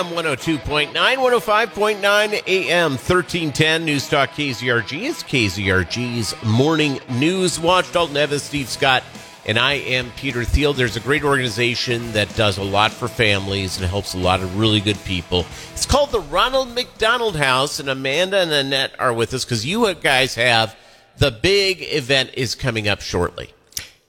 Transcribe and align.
FM 0.00 0.14
102.9, 0.14 0.94
105.9 0.94 2.42
AM 2.46 2.90
1310 2.92 3.84
News 3.84 4.08
Talk 4.08 4.30
KZRG. 4.30 5.02
is 5.02 5.22
KZRG's 5.22 6.42
Morning 6.42 6.98
News 7.10 7.60
Watch. 7.60 7.92
Dalton 7.92 8.16
Evans, 8.16 8.42
Steve 8.42 8.70
Scott, 8.70 9.02
and 9.44 9.58
I 9.58 9.74
am 9.74 10.10
Peter 10.12 10.42
Thiel. 10.42 10.72
There's 10.72 10.96
a 10.96 11.00
great 11.00 11.22
organization 11.22 12.12
that 12.12 12.34
does 12.34 12.56
a 12.56 12.62
lot 12.62 12.92
for 12.92 13.08
families 13.08 13.76
and 13.76 13.84
helps 13.84 14.14
a 14.14 14.18
lot 14.18 14.40
of 14.40 14.58
really 14.58 14.80
good 14.80 14.96
people. 15.04 15.44
It's 15.72 15.84
called 15.84 16.12
the 16.12 16.20
Ronald 16.20 16.74
McDonald 16.74 17.36
House, 17.36 17.78
and 17.78 17.90
Amanda 17.90 18.38
and 18.38 18.50
Annette 18.50 18.98
are 18.98 19.12
with 19.12 19.34
us 19.34 19.44
because 19.44 19.66
you 19.66 19.92
guys 19.96 20.34
have 20.34 20.74
the 21.18 21.30
big 21.30 21.82
event 21.82 22.30
is 22.32 22.54
coming 22.54 22.88
up 22.88 23.02
shortly. 23.02 23.50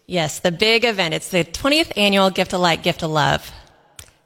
Yes, 0.08 0.40
the 0.40 0.54
big 0.54 0.86
event. 0.86 1.14
It's 1.14 1.28
the 1.28 1.44
20th 1.44 1.92
annual 1.98 2.30
Gift 2.30 2.54
of 2.54 2.62
Light, 2.62 2.82
Gift 2.82 3.04
of 3.04 3.12
Love. 3.12 3.52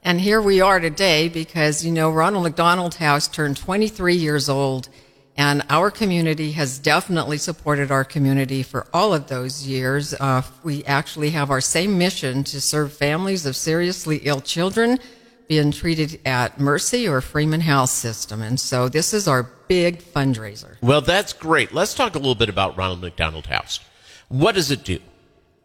And 0.05 0.21
here 0.21 0.39
we 0.39 0.61
are 0.61 0.79
today 0.79 1.29
because, 1.29 1.83
you 1.83 1.91
know, 1.91 2.11
Ronald 2.11 2.43
McDonald 2.43 2.93
House 2.93 3.27
turned 3.27 3.57
23 3.57 4.13
years 4.13 4.47
old, 4.47 4.87
and 5.35 5.63
our 5.67 5.89
community 5.89 6.51
has 6.51 6.77
definitely 6.77 7.39
supported 7.39 7.89
our 7.89 8.03
community 8.03 8.61
for 8.61 8.85
all 8.93 9.15
of 9.15 9.29
those 9.29 9.65
years. 9.65 10.13
Uh, 10.13 10.43
we 10.61 10.85
actually 10.85 11.31
have 11.31 11.49
our 11.49 11.59
same 11.59 11.97
mission 11.97 12.43
to 12.43 12.61
serve 12.61 12.93
families 12.93 13.47
of 13.47 13.55
seriously 13.55 14.17
ill 14.17 14.41
children 14.41 14.99
being 15.47 15.71
treated 15.71 16.21
at 16.23 16.59
Mercy 16.59 17.07
or 17.07 17.19
Freeman 17.19 17.61
Health 17.61 17.89
System. 17.89 18.43
And 18.43 18.59
so 18.59 18.87
this 18.87 19.11
is 19.11 19.27
our 19.27 19.49
big 19.67 20.03
fundraiser. 20.03 20.77
Well, 20.83 21.01
that's 21.01 21.33
great. 21.33 21.73
Let's 21.73 21.95
talk 21.95 22.13
a 22.13 22.19
little 22.19 22.35
bit 22.35 22.49
about 22.49 22.77
Ronald 22.77 23.01
McDonald 23.01 23.47
House. 23.47 23.79
What 24.27 24.53
does 24.53 24.69
it 24.69 24.83
do? 24.83 24.99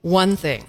One 0.00 0.34
thing 0.34 0.64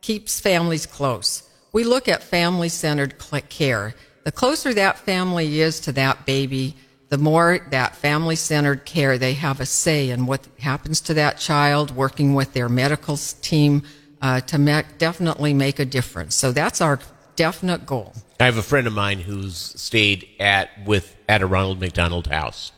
keeps 0.00 0.38
families 0.38 0.86
close 0.86 1.49
we 1.72 1.84
look 1.84 2.08
at 2.08 2.22
family 2.22 2.68
centered 2.68 3.14
care. 3.48 3.94
The 4.24 4.32
closer 4.32 4.74
that 4.74 4.98
family 4.98 5.60
is 5.60 5.80
to 5.80 5.92
that 5.92 6.26
baby, 6.26 6.76
the 7.08 7.18
more 7.18 7.66
that 7.70 7.96
family 7.96 8.36
centered 8.36 8.84
care 8.84 9.18
they 9.18 9.34
have 9.34 9.60
a 9.60 9.66
say 9.66 10.10
in 10.10 10.26
what 10.26 10.46
happens 10.58 11.00
to 11.02 11.14
that 11.14 11.38
child, 11.38 11.90
working 11.90 12.34
with 12.34 12.52
their 12.52 12.68
medical 12.68 13.16
team 13.16 13.82
uh, 14.22 14.40
to 14.42 14.58
make, 14.58 14.98
definitely 14.98 15.54
make 15.54 15.78
a 15.78 15.84
difference. 15.84 16.34
So 16.34 16.52
that's 16.52 16.80
our 16.80 17.00
definite 17.36 17.86
goal. 17.86 18.14
I 18.38 18.44
have 18.44 18.56
a 18.56 18.62
friend 18.62 18.86
of 18.86 18.92
mine 18.92 19.20
who's 19.20 19.56
stayed 19.56 20.28
at 20.38 20.70
with 20.84 21.16
at 21.28 21.42
a 21.42 21.46
Ronald 21.46 21.80
McDonald 21.80 22.26
House, 22.26 22.72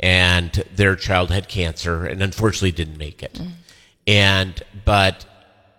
and 0.00 0.52
their 0.74 0.96
child 0.96 1.30
had 1.30 1.48
cancer 1.48 2.04
and 2.04 2.22
unfortunately 2.22 2.72
didn't 2.72 2.98
make 2.98 3.22
it. 3.22 3.34
Mm. 3.34 3.50
And 4.06 4.62
but 4.84 5.24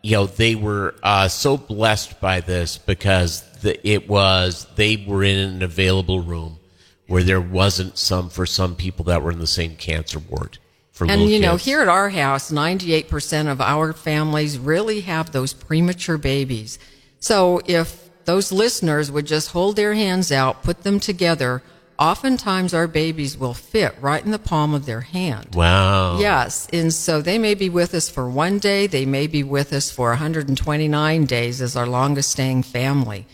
you 0.08 0.16
know, 0.16 0.26
they 0.26 0.56
were 0.56 0.96
uh, 1.04 1.28
so 1.28 1.58
blessed 1.58 2.22
by 2.22 2.40
this 2.40 2.78
because 2.78 3.42
the, 3.60 3.76
it 3.86 4.08
was 4.08 4.66
they 4.78 5.04
were 5.06 5.22
in 5.22 5.38
an 5.38 5.62
available 5.62 6.22
room 6.22 6.60
where 7.08 7.24
there 7.24 7.42
wasn't 7.42 7.98
some 7.98 8.30
for 8.30 8.46
some 8.46 8.74
people 8.76 9.04
that 9.06 9.22
were 9.22 9.32
in 9.32 9.40
the 9.40 9.46
same 9.48 9.76
cancer 9.76 10.20
ward. 10.20 10.60
For 10.94 11.12
And 11.12 11.24
you 11.24 11.28
kids. 11.28 11.42
know, 11.42 11.56
here 11.58 11.82
at 11.82 11.90
our 11.90 12.10
house, 12.10 12.54
ninety-eight 12.54 13.10
percent 13.10 13.50
of 13.50 13.60
our 13.60 13.92
families 13.92 14.58
really 14.58 15.02
have 15.02 15.34
those 15.34 15.52
premature 15.54 16.18
babies. 16.18 16.80
So 17.20 17.60
if 17.66 18.10
those 18.24 18.54
listeners 18.54 19.12
would 19.12 19.28
just 19.28 19.52
hold 19.52 19.76
their 19.76 19.94
hands 19.94 20.32
out, 20.32 20.64
put 20.64 20.84
them 20.84 21.02
together 21.02 21.62
oftentimes 22.00 22.74
our 22.74 22.88
babies 22.88 23.38
will 23.38 23.54
fit 23.54 23.96
right 24.00 24.24
in 24.24 24.32
the 24.32 24.40
palm 24.40 24.74
of 24.74 24.86
their 24.86 25.02
hand. 25.02 25.56
Wow. 25.56 26.20
Yes. 26.20 26.68
And 26.72 26.94
so 26.94 27.22
they 27.22 27.38
may 27.38 27.56
be 27.56 27.70
with 27.70 27.94
us 27.94 28.10
for 28.10 28.30
one 28.30 28.60
day, 28.60 28.88
they 28.88 29.06
may 29.06 29.28
be 29.28 29.44
with 29.44 29.74
us 29.74 29.90
for 29.92 30.10
129 30.10 31.26
days 31.26 31.62
as 31.62 31.76
our 31.76 31.88
longest 31.88 32.32
staying 32.32 32.64
family. 32.64 33.26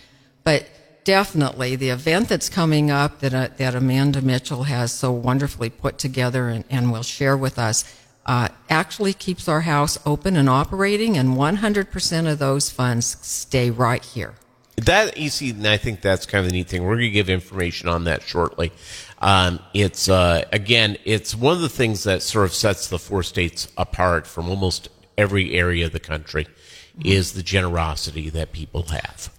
But 0.43 0.67
definitely 1.03 1.75
the 1.75 1.89
event 1.89 2.29
that's 2.29 2.49
coming 2.49 2.89
up 2.89 3.19
that, 3.19 3.33
uh, 3.33 3.49
that 3.57 3.75
Amanda 3.75 4.21
Mitchell 4.21 4.63
has 4.63 4.91
so 4.91 5.11
wonderfully 5.11 5.69
put 5.69 5.97
together 5.97 6.49
and, 6.49 6.63
and 6.69 6.91
will 6.91 7.03
share 7.03 7.35
with 7.35 7.59
us 7.59 7.83
uh, 8.25 8.47
actually 8.69 9.13
keeps 9.13 9.47
our 9.47 9.61
house 9.61 9.99
open 10.05 10.37
and 10.37 10.49
operating, 10.49 11.17
and 11.17 11.35
100% 11.35 12.31
of 12.31 12.39
those 12.39 12.69
funds 12.69 13.17
stay 13.21 13.69
right 13.69 14.03
here. 14.03 14.35
That 14.77 15.17
you 15.17 15.29
see, 15.29 15.51
and 15.51 15.67
I 15.67 15.77
think 15.77 16.01
that's 16.01 16.25
kind 16.25 16.43
of 16.43 16.51
the 16.51 16.57
neat 16.57 16.67
thing. 16.67 16.83
We're 16.83 16.95
going 16.95 17.01
to 17.01 17.11
give 17.11 17.29
information 17.29 17.89
on 17.89 18.05
that 18.05 18.23
shortly. 18.23 18.71
Um, 19.19 19.59
it's 19.73 20.09
uh, 20.09 20.45
again, 20.51 20.97
it's 21.05 21.35
one 21.35 21.55
of 21.55 21.61
the 21.61 21.69
things 21.69 22.03
that 22.05 22.23
sort 22.23 22.45
of 22.45 22.53
sets 22.53 22.87
the 22.87 22.97
four 22.97 23.21
states 23.21 23.71
apart 23.77 24.25
from 24.25 24.49
almost 24.49 24.89
every 25.15 25.53
area 25.53 25.85
of 25.85 25.91
the 25.91 25.99
country 25.99 26.45
mm-hmm. 26.45 27.01
is 27.07 27.33
the 27.33 27.43
generosity 27.43 28.31
that 28.31 28.51
people 28.51 28.83
have, 28.83 29.31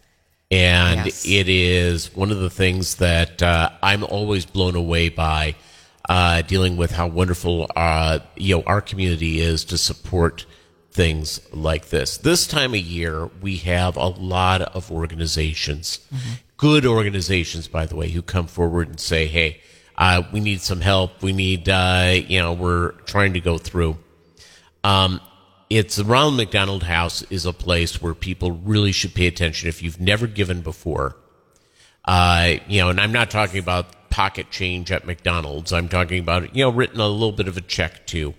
and 0.53 1.07
yes. 1.07 1.27
it 1.27 1.49
is 1.49 2.15
one 2.15 2.31
of 2.31 2.39
the 2.39 2.51
things 2.51 2.97
that 2.97 3.43
uh, 3.43 3.71
I'm 3.83 4.05
always 4.05 4.47
blown 4.47 4.77
away 4.77 5.09
by. 5.09 5.57
Uh, 6.07 6.43
dealing 6.43 6.77
with 6.77 6.91
how 6.91 7.07
wonderful 7.07 7.67
uh, 7.75 8.19
you 8.37 8.55
know 8.55 8.63
our 8.67 8.83
community 8.83 9.41
is 9.41 9.65
to 9.65 9.79
support 9.79 10.45
things 10.95 11.41
like 11.53 11.89
this. 11.89 12.17
This 12.17 12.47
time 12.47 12.73
of 12.73 12.81
year, 12.81 13.27
we 13.43 13.57
have 13.59 13.97
a 13.97 14.07
lot 14.07 14.63
of 14.63 14.93
organizations, 14.93 15.99
mm-hmm. 16.15 16.35
good 16.57 16.87
organizations, 16.87 17.67
by 17.67 17.85
the 17.85 17.97
way, 17.97 18.11
who 18.11 18.23
come 18.23 18.47
forward 18.47 18.89
and 18.89 19.01
say, 19.01 19.27
hey, 19.27 19.61
uh, 19.99 20.23
we 20.33 20.39
need 20.39 20.61
some 20.61 20.81
help. 20.81 21.21
We 21.21 21.33
need, 21.33 21.69
uh, 21.69 22.15
you 22.15 22.41
know, 22.41 22.53
we're 22.53 22.93
trying 23.07 23.33
to 23.35 23.41
go 23.41 23.59
through. 23.59 23.99
Um, 24.85 25.21
it's 25.69 25.99
Ronald 25.99 26.37
McDonald 26.37 26.85
House 26.85 27.23
is 27.23 27.45
a 27.45 27.53
place 27.53 28.01
where 28.01 28.15
people 28.15 28.53
really 28.53 28.93
should 28.93 29.15
pay 29.15 29.27
attention. 29.27 29.69
If 29.69 29.83
you've 29.83 30.01
never 30.01 30.29
given 30.29 30.61
before, 30.61 31.17
uh, 32.05 32.55
you 32.69 32.81
know, 32.81 32.91
and 32.91 33.01
I'm 33.01 33.13
not 33.13 33.31
talking 33.31 33.59
about 33.59 34.11
pocket 34.11 34.51
change 34.51 34.93
at 34.93 35.07
McDonald's. 35.07 35.73
I'm 35.73 35.89
talking 35.89 36.21
about, 36.21 36.55
you 36.55 36.65
know, 36.65 36.71
written 36.71 37.01
a 37.01 37.09
little 37.09 37.33
bit 37.33 37.49
of 37.49 37.57
a 37.57 37.61
check 37.61 38.07
to 38.09 38.35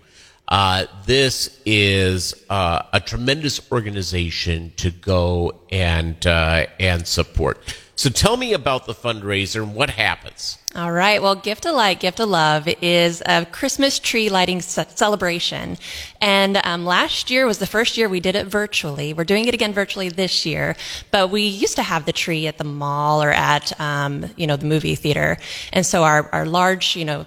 uh, 0.48 0.86
this 1.06 1.60
is 1.64 2.34
uh, 2.48 2.82
a 2.92 3.00
tremendous 3.00 3.60
organization 3.72 4.72
to 4.76 4.90
go 4.90 5.60
and 5.70 6.26
uh, 6.26 6.66
and 6.78 7.06
support. 7.06 7.58
So 7.98 8.10
tell 8.10 8.36
me 8.36 8.52
about 8.52 8.84
the 8.84 8.92
fundraiser 8.92 9.62
and 9.62 9.74
what 9.74 9.88
happens. 9.88 10.58
All 10.74 10.92
right. 10.92 11.22
Well, 11.22 11.34
Gift 11.34 11.64
of 11.64 11.74
Light, 11.74 11.98
Gift 11.98 12.20
of 12.20 12.28
Love 12.28 12.68
is 12.82 13.22
a 13.24 13.46
Christmas 13.46 13.98
tree 13.98 14.28
lighting 14.28 14.60
celebration. 14.60 15.78
And 16.20 16.60
um, 16.62 16.84
last 16.84 17.30
year 17.30 17.46
was 17.46 17.56
the 17.56 17.66
first 17.66 17.96
year 17.96 18.10
we 18.10 18.20
did 18.20 18.36
it 18.36 18.48
virtually. 18.48 19.14
We're 19.14 19.24
doing 19.24 19.46
it 19.46 19.54
again 19.54 19.72
virtually 19.72 20.10
this 20.10 20.44
year. 20.44 20.76
But 21.10 21.30
we 21.30 21.42
used 21.46 21.76
to 21.76 21.82
have 21.82 22.04
the 22.04 22.12
tree 22.12 22.46
at 22.46 22.58
the 22.58 22.64
mall 22.64 23.22
or 23.22 23.30
at, 23.30 23.80
um, 23.80 24.26
you 24.36 24.46
know, 24.46 24.56
the 24.56 24.66
movie 24.66 24.94
theater. 24.94 25.38
And 25.72 25.86
so 25.86 26.04
our, 26.04 26.28
our 26.34 26.44
large, 26.44 26.96
you 26.96 27.06
know, 27.06 27.24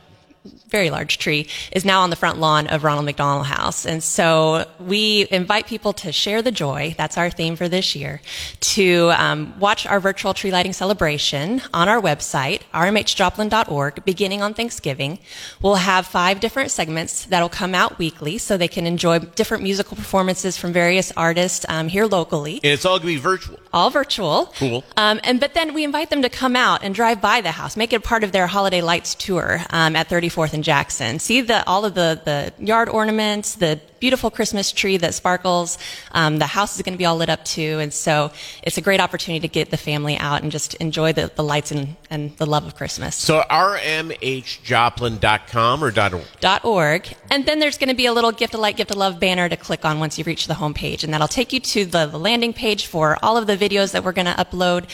very 0.70 0.90
large 0.90 1.18
tree, 1.18 1.48
is 1.72 1.86
now 1.86 2.02
on 2.02 2.10
the 2.10 2.16
front 2.16 2.40
lawn 2.40 2.68
of 2.68 2.84
Ronald 2.84 3.06
McDonald 3.06 3.48
House. 3.48 3.86
And 3.86 4.04
so 4.04 4.66
we 4.80 5.28
invite 5.32 5.68
people 5.68 5.94
to 5.94 6.12
share 6.12 6.42
the 6.42 6.52
joy. 6.52 6.96
That's 6.98 7.18
our 7.18 7.30
theme 7.30 7.56
for 7.56 7.68
this 7.68 7.96
year. 7.96 8.22
To 8.62 9.12
um, 9.18 9.60
watch 9.60 9.86
our 9.86 10.00
virtual 10.00 10.34
tree 10.34 10.52
lighting 10.52 10.74
celebration 10.74 11.62
on 11.74 11.90
our 11.90 12.02
website, 12.02 12.62
rmhjoplin.org, 12.74 14.06
beginning 14.06 14.42
on 14.42 14.54
Thanksgiving. 14.54 15.20
We'll 15.62 15.76
have 15.76 16.06
five 16.06 16.40
different 16.40 16.72
segments 16.72 17.26
that'll 17.26 17.50
come 17.50 17.74
out 17.76 17.98
weekly 17.98 18.38
so 18.38 18.58
they 18.58 18.68
can 18.68 18.86
enjoy 18.86 19.20
different 19.20 19.64
musical 19.64 19.98
performances 19.98 20.58
from 20.58 20.74
various 20.74 21.12
artists 21.18 21.66
um, 21.70 21.88
here 21.88 22.06
locally. 22.06 22.60
And 22.64 22.74
it's 22.74 22.86
all 22.86 23.00
going 23.00 23.16
to 23.16 23.20
be 23.20 23.22
virtual. 23.22 23.60
All 23.74 23.90
virtual. 23.90 24.54
Cool. 24.58 24.84
Um, 24.98 25.20
and 25.24 25.40
but 25.40 25.54
then 25.54 25.74
we 25.74 25.84
invite 25.84 26.10
them 26.10 26.22
to 26.22 26.30
come 26.30 26.56
out 26.56 26.84
and 26.84 26.94
drive 26.94 27.22
by 27.22 27.42
the 27.42 27.52
house, 27.52 27.78
make 27.78 27.94
it 27.94 28.04
part 28.04 28.24
of 28.24 28.32
their 28.32 28.48
holiday 28.48 28.82
lights 28.82 29.16
tour 29.16 29.62
um, 29.70 29.96
at 29.96 30.10
34th 30.10 30.54
and 30.54 30.59
Jackson. 30.64 31.20
See 31.20 31.42
the 31.42 31.66
all 31.68 31.86
of 31.86 31.94
the 31.96 32.22
the 32.24 32.54
yard 32.64 32.90
ornaments, 32.90 33.56
the 33.56 33.80
beautiful 34.00 34.32
Christmas 34.32 34.72
tree 34.72 34.98
that 34.98 35.14
sparkles. 35.14 35.78
Um, 36.12 36.38
the 36.38 36.48
house 36.48 36.76
is 36.76 36.82
going 36.82 36.94
to 36.94 36.98
be 36.98 37.06
all 37.06 37.18
lit 37.18 37.30
up 37.30 37.46
too, 37.46 37.80
and 37.80 37.94
so 37.94 38.32
it's 38.64 38.78
a 38.78 38.82
great 38.82 39.00
opportunity 39.00 39.48
to 39.48 39.52
get 39.52 39.70
the 39.70 39.78
family 39.78 40.18
out 40.18 40.42
and 40.42 40.52
just 40.52 40.74
enjoy 40.76 41.14
the, 41.14 41.32
the 41.36 41.44
lights 41.44 41.72
and, 41.72 41.96
and 42.10 42.36
the 42.38 42.46
love 42.46 42.66
of 42.66 42.76
Christmas. 42.76 43.16
So 43.16 43.44
rmhjoplin.com 43.50 45.84
or 45.84 45.94
.org? 46.00 46.24
.org, 46.64 47.08
and 47.30 47.46
then 47.46 47.60
there's 47.60 47.78
going 47.78 47.90
to 47.90 47.96
be 47.96 48.06
a 48.06 48.14
little 48.14 48.32
gift 48.32 48.54
of 48.54 48.60
light, 48.60 48.78
gift 48.78 48.92
of 48.92 48.98
love 48.98 49.20
banner 49.20 49.50
to 49.50 49.58
click 49.58 49.86
on 49.86 50.00
once 50.00 50.18
you 50.18 50.24
reach 50.24 50.48
the 50.48 50.56
home 50.56 50.74
page, 50.74 51.04
and 51.04 51.14
that'll 51.14 51.28
take 51.28 51.54
you 51.54 51.60
to 51.60 51.86
the, 51.86 52.06
the 52.06 52.20
landing 52.20 52.54
page 52.54 52.88
for 52.88 53.18
all 53.22 53.38
of 53.38 53.48
the 53.48 53.58
videos 53.58 53.92
that 53.92 54.04
we're 54.04 54.14
going 54.14 54.28
to 54.28 54.34
upload 54.34 54.90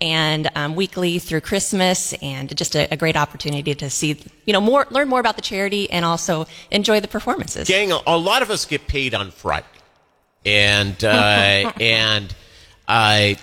and 0.00 0.48
um, 0.54 0.76
weekly 0.76 1.18
through 1.18 1.40
Christmas, 1.40 2.12
and 2.14 2.56
just 2.56 2.76
a, 2.76 2.92
a, 2.92 2.96
great 2.96 3.16
opportunity 3.16 3.74
to 3.74 3.90
see, 3.90 4.16
you 4.44 4.52
know, 4.52 4.60
more, 4.60 4.86
learn 4.90 5.08
more 5.08 5.20
about 5.20 5.36
the 5.36 5.42
charity, 5.42 5.90
and 5.90 6.04
also 6.04 6.46
enjoy 6.70 7.00
the 7.00 7.08
performances. 7.08 7.66
Gang, 7.66 7.90
a 7.90 8.16
lot 8.16 8.42
of 8.42 8.47
us 8.50 8.64
get 8.64 8.86
paid 8.86 9.14
on 9.14 9.30
Friday, 9.30 9.66
and 10.44 11.02
uh, 11.04 11.72
and 11.80 12.34
I. 12.86 13.36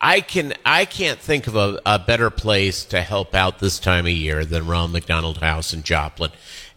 I 0.00 0.20
can 0.20 0.54
I 0.64 0.84
can't 0.84 1.18
think 1.18 1.48
of 1.48 1.56
a, 1.56 1.80
a, 1.84 1.98
better 1.98 2.30
place 2.30 2.84
to 2.84 3.02
help 3.02 3.34
out 3.34 3.58
this 3.58 3.80
time 3.80 4.06
of 4.06 4.12
year 4.12 4.44
than 4.44 4.68
Ronald 4.68 4.92
McDonald 4.92 5.38
House 5.38 5.74
in 5.74 5.82
Joplin. 5.82 6.30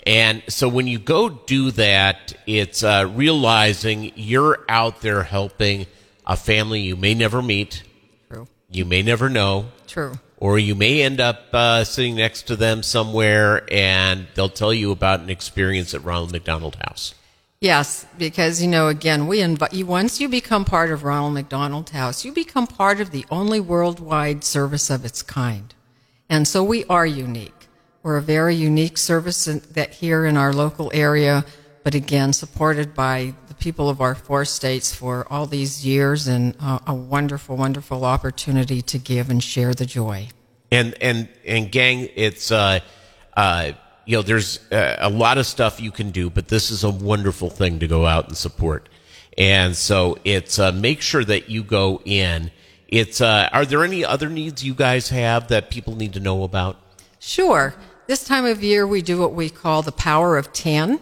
And 0.08 0.42
so 0.48 0.68
when 0.68 0.88
you 0.88 0.98
go 0.98 1.30
do 1.30 1.70
that, 1.72 2.34
it's 2.48 2.84
uh, 2.84 3.08
realizing 3.14 4.12
you're 4.16 4.66
out 4.68 5.02
there 5.02 5.24
helping 5.24 5.86
a 6.26 6.36
family 6.36 6.82
you 6.82 6.96
may 6.96 7.14
never 7.14 7.42
meet, 7.42 7.84
True. 8.30 8.48
You 8.70 8.86
may 8.86 9.04
never 9.04 9.30
know. 9.30 9.68
True. 9.88 10.14
Or 10.42 10.58
you 10.58 10.74
may 10.74 11.04
end 11.04 11.22
up 11.22 11.44
uh, 11.54 11.84
sitting 11.84 12.16
next 12.16 12.48
to 12.48 12.56
them 12.56 12.82
somewhere 12.82 13.64
and 13.72 14.26
they'll 14.34 14.50
tell 14.50 14.74
you 14.74 14.92
about 14.92 15.20
an 15.20 15.30
experience 15.30 15.94
at 15.94 16.04
Ronald 16.04 16.32
McDonald 16.32 16.78
House. 16.82 17.14
Yes, 17.62 18.08
because 18.18 18.60
you 18.60 18.68
know, 18.68 18.88
again, 18.88 19.28
we 19.28 19.40
invite 19.40 19.72
you. 19.72 19.86
Once 19.86 20.20
you 20.20 20.28
become 20.28 20.66
part 20.66 20.92
of 20.92 21.04
Ronald 21.04 21.36
McDonald 21.36 21.92
House, 21.92 22.26
you 22.26 22.34
become 22.34 22.66
part 22.66 23.00
of 23.00 23.12
the 23.12 23.24
only 23.30 23.60
worldwide 23.60 24.44
service 24.44 24.90
of 24.90 25.06
its 25.06 25.22
kind, 25.22 25.76
and 26.28 26.48
so 26.48 26.64
we 26.64 26.86
are 26.86 27.06
unique. 27.06 27.68
We're 28.02 28.18
a 28.18 28.22
very 28.24 28.56
unique 28.56 28.98
service 28.98 29.48
in, 29.48 29.62
that 29.74 29.94
here 29.94 30.26
in 30.26 30.38
our 30.38 30.54
local 30.54 30.90
area, 30.92 31.46
but 31.84 31.94
again, 31.94 32.34
supported 32.34 32.96
by 32.96 33.36
people 33.62 33.90
of 33.90 34.02
our 34.02 34.16
four 34.16 34.44
states 34.44 34.94
for 34.94 35.26
all 35.32 35.46
these 35.46 35.86
years, 35.86 36.28
and 36.28 36.56
uh, 36.60 36.80
a 36.86 36.94
wonderful, 36.94 37.56
wonderful 37.56 38.04
opportunity 38.04 38.82
to 38.82 38.98
give 38.98 39.30
and 39.30 39.42
share 39.42 39.74
the 39.74 39.86
joy. 39.86 40.28
And 40.72 40.96
and 41.02 41.30
and 41.46 41.72
gang, 41.72 42.10
it's 42.16 42.52
uh, 42.52 42.80
uh, 43.38 43.72
you 44.06 44.18
know, 44.18 44.22
there's 44.22 44.60
uh, 44.72 44.98
a 45.00 45.10
lot 45.10 45.38
of 45.38 45.46
stuff 45.46 45.80
you 45.80 45.92
can 45.92 46.12
do, 46.12 46.30
but 46.30 46.48
this 46.48 46.72
is 46.72 46.84
a 46.84 46.90
wonderful 46.90 47.50
thing 47.50 47.80
to 47.80 47.88
go 47.88 48.06
out 48.06 48.28
and 48.28 48.36
support. 48.36 48.90
And 49.38 49.76
so 49.76 50.18
it's 50.24 50.60
uh, 50.60 50.72
make 50.72 51.02
sure 51.02 51.24
that 51.24 51.50
you 51.50 51.64
go 51.64 52.02
in. 52.04 52.52
It's 52.88 53.22
uh, 53.22 53.48
are 53.54 53.66
there 53.66 53.84
any 53.84 54.04
other 54.04 54.30
needs 54.30 54.64
you 54.64 54.74
guys 54.74 55.10
have 55.10 55.48
that 55.48 55.70
people 55.70 55.96
need 55.96 56.14
to 56.14 56.20
know 56.20 56.44
about? 56.44 56.78
Sure. 57.20 57.74
This 58.08 58.24
time 58.26 58.46
of 58.46 58.62
year, 58.62 58.86
we 58.86 59.02
do 59.02 59.20
what 59.20 59.34
we 59.34 59.50
call 59.50 59.82
the 59.84 59.92
power 59.92 60.36
of 60.36 60.52
10. 60.52 61.00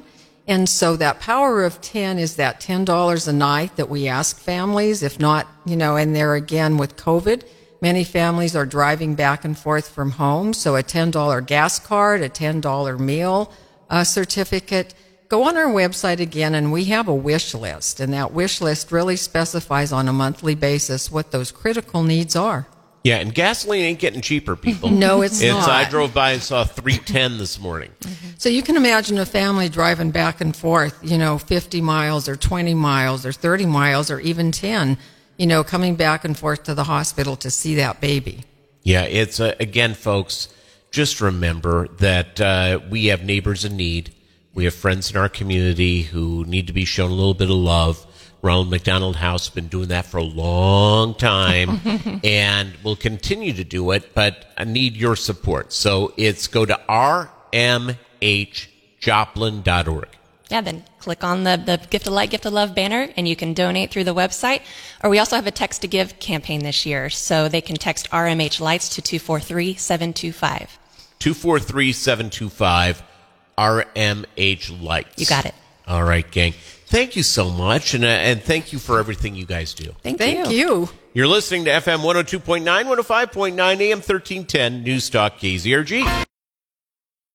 And 0.50 0.68
so 0.68 0.96
that 0.96 1.20
power 1.20 1.64
of 1.64 1.80
10 1.80 2.18
is 2.18 2.38
that 2.38 2.60
$10 2.60 3.28
a 3.28 3.32
night 3.32 3.76
that 3.76 3.88
we 3.88 4.08
ask 4.08 4.40
families, 4.40 5.04
if 5.04 5.20
not, 5.20 5.46
you 5.64 5.76
know, 5.76 5.96
and 5.96 6.16
there 6.16 6.34
again 6.34 6.78
with 6.78 6.96
COVID, 6.96 7.44
many 7.82 8.04
families 8.04 8.56
are 8.56 8.66
driving 8.66 9.14
back 9.14 9.46
and 9.46 9.56
forth 9.56 9.90
from 9.90 10.10
home. 10.10 10.54
So 10.54 10.76
a 10.76 10.82
$10 10.82 11.46
gas 11.46 11.78
card, 11.78 12.22
a 12.24 12.30
$10 12.30 13.00
meal 13.00 13.54
uh, 13.92 14.04
certificate. 14.04 14.96
Go 15.28 15.44
on 15.44 15.56
our 15.56 15.68
website 15.68 16.20
again 16.20 16.56
and 16.56 16.72
we 16.72 16.86
have 16.86 17.08
a 17.08 17.14
wish 17.14 17.54
list. 17.54 18.00
And 18.00 18.12
that 18.14 18.34
wish 18.34 18.60
list 18.60 18.92
really 18.92 19.18
specifies 19.18 19.92
on 19.92 20.08
a 20.08 20.14
monthly 20.14 20.56
basis 20.56 21.12
what 21.12 21.30
those 21.30 21.52
critical 21.52 22.02
needs 22.02 22.36
are. 22.36 22.68
Yeah, 23.04 23.18
and 23.18 23.34
gasoline 23.34 23.86
ain't 23.86 24.00
getting 24.00 24.22
cheaper, 24.22 24.56
people. 24.56 24.90
No, 25.00 25.22
it's 25.22 25.42
not. 25.42 25.70
I 25.70 25.88
drove 25.88 26.14
by 26.14 26.32
and 26.32 26.42
saw 26.42 26.64
310 26.64 27.38
this 27.38 27.60
morning. 27.60 27.92
So 28.40 28.48
you 28.48 28.62
can 28.62 28.78
imagine 28.78 29.18
a 29.18 29.26
family 29.26 29.68
driving 29.68 30.12
back 30.12 30.40
and 30.40 30.56
forth, 30.56 30.98
you 31.04 31.18
know, 31.18 31.38
50 31.38 31.82
miles 31.82 32.30
or 32.30 32.38
20 32.38 32.74
miles 32.74 33.26
or 33.26 33.34
30 33.34 33.66
miles 33.66 34.10
or 34.10 34.22
even 34.22 34.54
10, 34.54 34.98
you 35.36 35.46
know, 35.46 35.62
coming 35.62 35.96
back 35.96 36.24
and 36.24 36.38
forth 36.38 36.64
to 36.64 36.74
the 36.74 36.86
hospital 36.86 37.36
to 37.36 37.52
see 37.52 37.76
that 37.76 38.00
baby. 38.00 38.46
Yeah, 38.82 39.04
it's 39.04 39.42
uh, 39.42 39.56
again, 39.60 39.94
folks. 39.94 40.48
Just 40.90 41.20
remember 41.20 41.90
that 41.98 42.40
uh, 42.40 42.80
we 42.90 43.08
have 43.08 43.26
neighbors 43.26 43.66
in 43.66 43.76
need. 43.76 44.14
We 44.54 44.64
have 44.64 44.74
friends 44.74 45.12
in 45.12 45.18
our 45.18 45.28
community 45.28 46.04
who 46.04 46.46
need 46.46 46.68
to 46.68 46.74
be 46.74 46.86
shown 46.86 47.12
a 47.12 47.16
little 47.16 47.34
bit 47.34 47.50
of 47.50 47.58
love. 47.58 48.08
Ronald 48.42 48.70
McDonald 48.70 49.18
House 49.18 49.48
has 49.48 49.54
been 49.54 49.68
doing 49.68 49.90
that 49.90 50.06
for 50.06 50.16
a 50.16 50.24
long 50.24 51.14
time 51.14 52.22
and 52.24 52.74
will 52.86 52.96
continue 52.96 53.52
to 53.52 53.66
do 53.66 53.92
it, 53.92 54.16
but 54.16 54.54
I 54.58 54.64
need 54.64 54.96
your 54.96 55.18
support. 55.18 55.74
So 55.74 56.14
it's 56.16 56.48
go 56.48 56.66
to 56.66 56.80
rmhjoplin.org. 58.22 60.08
Yeah, 60.50 60.62
then 60.62 60.84
click 60.98 61.24
on 61.24 61.44
the, 61.44 61.62
the 61.64 61.78
Gift 61.90 62.08
of 62.08 62.14
Light, 62.14 62.32
Gift 62.32 62.46
of 62.48 62.54
Love 62.54 62.74
banner 62.74 63.10
and 63.16 63.28
you 63.28 63.36
can 63.36 63.54
donate 63.54 63.92
through 63.92 64.06
the 64.06 64.16
website. 64.16 64.62
Or 65.04 65.10
we 65.12 65.20
also 65.20 65.36
have 65.36 65.46
a 65.46 65.52
text 65.52 65.82
to 65.84 65.88
give 65.88 66.18
campaign 66.20 66.64
this 66.64 66.88
year. 66.88 67.12
So 67.12 67.48
they 67.50 67.62
can 67.62 67.76
text 67.76 68.10
RMH 68.10 68.60
Lights 68.60 68.90
to 68.96 69.02
243 69.02 69.76
725. 69.76 70.80
243 71.20 71.94
725 71.94 73.04
RMH 73.58 74.82
Lights. 74.82 75.20
You 75.20 75.28
got 75.28 75.46
it. 75.46 75.54
All 75.88 76.04
right, 76.04 76.30
gang. 76.30 76.54
Thank 76.86 77.16
you 77.16 77.24
so 77.24 77.50
much, 77.52 77.94
and, 77.94 78.04
uh, 78.04 78.08
and 78.08 78.42
thank 78.42 78.74
you 78.74 78.80
for 78.80 78.98
everything 78.98 79.36
you 79.36 79.46
guys 79.46 79.74
do. 79.76 79.94
Thank, 80.02 80.18
Thank 80.18 80.50
you. 80.50 80.90
You're 81.14 81.28
listening 81.28 81.66
to 81.66 81.72
FM 81.72 82.00
102.9, 82.00 82.64
105.9 82.64 83.54
AM 83.58 83.98
1310 83.98 84.84
News 84.84 85.10
Talk 85.10 85.38
KZRG. 85.38 86.26